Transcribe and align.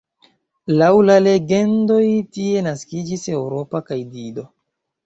Laŭ 0.81 0.87
la 1.09 1.17
legendoj 1.25 2.01
tie 2.39 2.65
naskiĝis 2.71 3.31
Eŭropa 3.39 3.85
kaj 3.93 4.05
Dido. 4.17 4.51